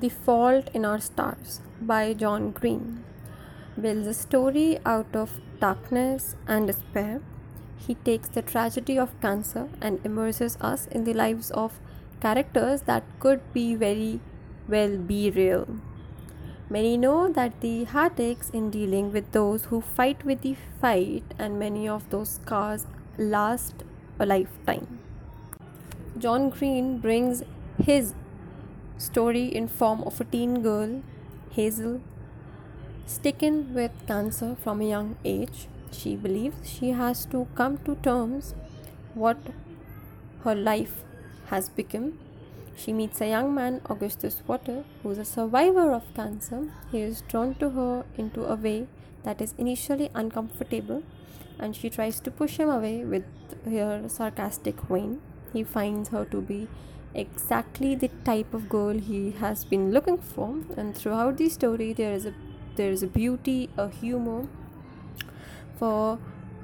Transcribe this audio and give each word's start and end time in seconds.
The 0.00 0.08
Fault 0.08 0.70
in 0.72 0.86
Our 0.86 0.98
Stars 0.98 1.60
by 1.78 2.14
John 2.14 2.52
Green 2.52 3.04
builds 3.78 4.06
a 4.06 4.14
story 4.14 4.78
out 4.86 5.14
of 5.14 5.32
darkness 5.60 6.36
and 6.46 6.66
despair. 6.68 7.20
He 7.76 7.96
takes 7.96 8.30
the 8.30 8.40
tragedy 8.40 8.98
of 8.98 9.20
cancer 9.20 9.68
and 9.78 10.00
immerses 10.02 10.56
us 10.62 10.86
in 10.86 11.04
the 11.04 11.12
lives 11.12 11.50
of 11.50 11.78
characters 12.18 12.80
that 12.82 13.04
could 13.18 13.42
be 13.52 13.74
very 13.74 14.20
well 14.68 14.96
be 14.96 15.30
real. 15.30 15.68
Many 16.70 16.96
know 16.96 17.30
that 17.30 17.60
the 17.60 17.84
heartaches 17.84 18.48
in 18.54 18.70
dealing 18.70 19.12
with 19.12 19.30
those 19.32 19.66
who 19.66 19.82
fight 19.82 20.24
with 20.24 20.40
the 20.40 20.56
fight, 20.80 21.24
and 21.38 21.58
many 21.58 21.86
of 21.86 22.08
those 22.08 22.38
scars 22.40 22.86
last 23.18 23.84
a 24.18 24.24
lifetime. 24.24 24.98
John 26.16 26.48
Green 26.48 26.98
brings 27.00 27.42
his 27.76 28.14
story 29.00 29.44
in 29.44 29.66
form 29.66 30.02
of 30.02 30.20
a 30.20 30.24
teen 30.24 30.62
girl, 30.62 31.02
Hazel, 31.52 32.00
stricken 33.06 33.72
with 33.74 33.92
cancer 34.06 34.54
from 34.62 34.80
a 34.80 34.88
young 34.88 35.16
age. 35.24 35.68
She 35.90 36.16
believes 36.16 36.68
she 36.68 36.90
has 36.90 37.24
to 37.26 37.46
come 37.54 37.78
to 37.78 37.94
terms 37.96 38.54
what 39.14 39.38
her 40.44 40.54
life 40.54 41.02
has 41.46 41.68
become. 41.68 42.18
She 42.76 42.92
meets 42.92 43.20
a 43.20 43.28
young 43.28 43.54
man, 43.54 43.80
Augustus 43.90 44.42
Water, 44.46 44.84
who 45.02 45.10
is 45.10 45.18
a 45.18 45.24
survivor 45.24 45.92
of 45.92 46.14
cancer. 46.14 46.72
He 46.92 47.00
is 47.00 47.22
drawn 47.22 47.54
to 47.56 47.70
her 47.70 48.04
into 48.16 48.44
a 48.44 48.54
way 48.54 48.86
that 49.24 49.40
is 49.40 49.54
initially 49.58 50.10
uncomfortable, 50.14 51.02
and 51.58 51.74
she 51.74 51.90
tries 51.90 52.20
to 52.20 52.30
push 52.30 52.58
him 52.58 52.68
away 52.68 53.04
with 53.04 53.24
her 53.64 54.08
sarcastic 54.08 54.88
whine. 54.90 55.20
He 55.52 55.64
finds 55.64 56.10
her 56.10 56.24
to 56.26 56.40
be 56.40 56.68
exactly 57.14 57.94
the 57.94 58.08
type 58.24 58.54
of 58.54 58.68
girl 58.68 58.98
he 58.98 59.32
has 59.32 59.64
been 59.64 59.90
looking 59.92 60.18
for. 60.18 60.56
And 60.76 60.96
throughout 60.96 61.36
the 61.38 61.48
story 61.48 61.92
there 61.92 62.12
is 62.12 62.26
a 62.26 62.34
there 62.76 62.90
is 62.90 63.02
a 63.02 63.06
beauty 63.06 63.68
a 63.76 63.88
humor 63.88 64.46
for 65.78 66.18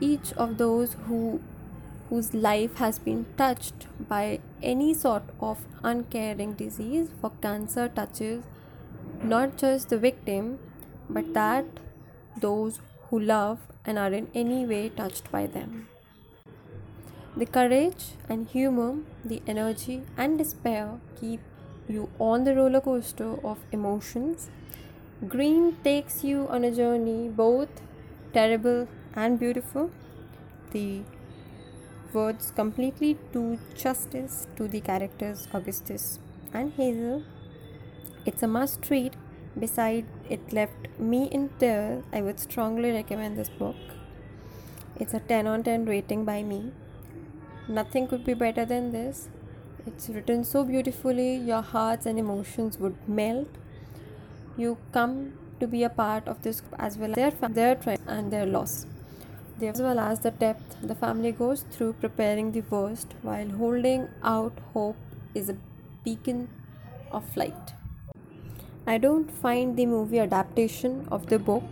each 0.00 0.32
of 0.34 0.58
those 0.58 0.94
who 1.06 1.40
whose 2.08 2.34
life 2.34 2.74
has 2.76 2.98
been 2.98 3.24
touched 3.36 3.86
by 4.08 4.40
any 4.62 4.92
sort 4.92 5.22
of 5.40 5.64
uncaring 5.82 6.54
disease. 6.54 7.08
For 7.20 7.30
cancer 7.40 7.88
touches 7.88 8.44
not 9.22 9.56
just 9.56 9.88
the 9.88 9.98
victim 9.98 10.58
but 11.08 11.32
that 11.34 11.64
those 12.36 12.80
who 13.08 13.20
love 13.20 13.58
and 13.84 13.98
are 13.98 14.12
in 14.12 14.28
any 14.34 14.66
way 14.66 14.88
touched 14.88 15.30
by 15.30 15.46
them 15.46 15.88
the 17.34 17.46
courage 17.46 18.12
and 18.28 18.46
humor, 18.46 18.98
the 19.24 19.40
energy 19.46 20.02
and 20.18 20.36
despair 20.36 21.00
keep 21.18 21.40
you 21.88 22.10
on 22.18 22.44
the 22.44 22.54
roller 22.54 22.80
coaster 22.80 23.34
of 23.42 23.58
emotions. 23.72 24.50
Green 25.26 25.76
takes 25.82 26.22
you 26.24 26.46
on 26.48 26.62
a 26.64 26.70
journey 26.70 27.28
both 27.28 27.70
terrible 28.34 28.86
and 29.14 29.38
beautiful. 29.38 29.90
The 30.72 31.02
words 32.12 32.52
completely 32.54 33.16
do 33.32 33.58
justice 33.74 34.46
to 34.56 34.68
the 34.68 34.80
characters 34.80 35.48
Augustus 35.54 36.18
and 36.52 36.72
Hazel. 36.74 37.24
It's 38.26 38.42
a 38.42 38.46
must 38.46 38.90
read. 38.90 39.16
Beside 39.58 40.06
it 40.28 40.52
left 40.52 40.88
me 40.98 41.24
in 41.26 41.50
tears. 41.58 42.04
I 42.12 42.20
would 42.20 42.40
strongly 42.40 42.90
recommend 42.90 43.38
this 43.38 43.48
book. 43.48 43.76
It's 44.96 45.14
a 45.14 45.20
10 45.20 45.46
on 45.46 45.62
10 45.62 45.86
rating 45.86 46.24
by 46.24 46.42
me 46.42 46.72
Nothing 47.68 48.08
could 48.08 48.24
be 48.24 48.34
better 48.34 48.64
than 48.64 48.90
this. 48.90 49.28
It's 49.86 50.08
written 50.08 50.44
so 50.44 50.64
beautifully, 50.64 51.36
your 51.36 51.62
hearts 51.62 52.06
and 52.06 52.18
emotions 52.18 52.78
would 52.78 52.96
melt. 53.08 53.48
You 54.56 54.78
come 54.92 55.34
to 55.60 55.66
be 55.66 55.84
a 55.84 55.88
part 55.88 56.26
of 56.26 56.42
this 56.42 56.62
as 56.78 56.98
well 56.98 57.10
as 57.10 57.16
their, 57.16 57.48
their 57.48 57.74
trial 57.76 57.98
and 58.06 58.32
their 58.32 58.46
loss. 58.46 58.86
As 59.60 59.80
well 59.80 60.00
as 60.00 60.18
the 60.20 60.32
depth 60.32 60.76
the 60.82 60.96
family 60.96 61.30
goes 61.30 61.64
through 61.70 61.92
preparing 61.94 62.50
the 62.50 62.62
worst 62.62 63.14
while 63.22 63.48
holding 63.48 64.08
out 64.24 64.58
hope 64.74 64.96
is 65.34 65.48
a 65.48 65.56
beacon 66.04 66.48
of 67.12 67.36
light. 67.36 67.74
I 68.88 68.98
don't 68.98 69.30
find 69.30 69.76
the 69.76 69.86
movie 69.86 70.18
adaptation 70.18 71.06
of 71.12 71.28
the 71.28 71.38
book 71.38 71.62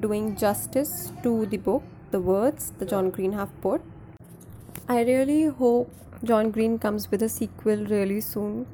doing 0.00 0.36
justice 0.36 1.12
to 1.22 1.46
the 1.46 1.58
book, 1.58 1.84
the 2.10 2.20
words 2.20 2.72
that 2.78 2.88
John 2.88 3.10
Green 3.10 3.32
have 3.34 3.60
put 3.60 3.82
I 4.88 5.02
really 5.02 5.44
hope 5.46 5.90
John 6.24 6.50
Green 6.50 6.78
comes 6.78 7.10
with 7.10 7.22
a 7.22 7.28
sequel 7.28 7.84
really 7.86 8.20
soon. 8.20 8.66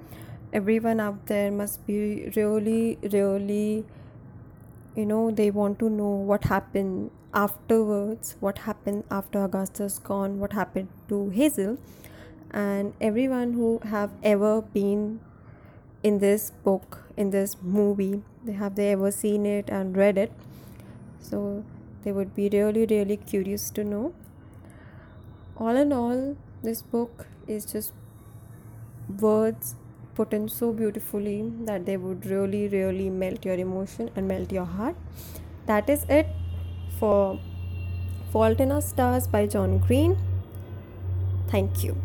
Everyone 0.53 1.01
out 1.01 1.27
there 1.27 1.51
must 1.51 1.87
be 1.87 2.31
really, 2.37 2.99
really, 3.13 3.85
you 4.97 5.07
know, 5.07 5.31
they 5.31 5.51
want 5.51 5.79
to 5.81 5.91
know 5.91 6.09
what 6.09 6.45
happened 6.45 7.11
afterwards, 7.33 8.37
what 8.41 8.59
happened 8.59 9.05
after 9.11 9.43
Augustus 9.43 9.99
gone, 9.99 10.39
what 10.39 10.53
happened 10.53 10.89
to 11.09 11.31
Hazel, 11.31 11.79
and 12.53 12.95
everyone 13.01 13.55
who 13.55 13.81
have 13.85 14.11
ever 14.23 14.63
been 14.63 15.21
in 16.03 16.19
this 16.19 16.51
book, 16.63 17.01
in 17.17 17.31
this 17.31 17.57
movie, 17.63 18.23
they 18.45 18.53
have 18.53 18.77
they 18.77 18.93
ever 18.93 19.11
seen 19.11 19.47
it 19.47 19.69
and 19.69 19.97
read 19.97 20.17
it. 20.17 20.33
So 21.21 21.65
they 22.05 22.13
would 22.13 22.35
be 22.35 22.49
really, 22.49 22.87
really 22.87 23.17
curious 23.17 23.71
to 23.71 23.83
know 23.83 24.15
all 25.57 25.77
in 25.77 25.93
all, 25.93 26.37
this 26.63 26.83
book 26.83 27.27
is 27.47 27.65
just 27.65 27.93
words 29.21 29.77
put 30.15 30.33
in 30.33 30.49
so 30.49 30.73
beautifully 30.73 31.53
that 31.65 31.87
they 31.87 31.97
would 31.97 32.27
really, 32.27 32.69
really 32.69 33.11
melt 33.11 33.45
your 33.45 33.57
emotion 33.57 34.11
and 34.17 34.29
melt 34.29 34.53
your 34.53 34.65
heart. 34.65 34.97
That 35.67 35.91
is 35.91 36.05
it 36.09 36.29
for 36.99 37.39
Fault 38.33 38.61
in 38.61 38.73
Our 38.73 38.81
Stars 38.81 39.27
by 39.27 39.47
John 39.47 39.79
Green. 39.79 40.17
Thank 41.49 41.85
you. 41.85 41.97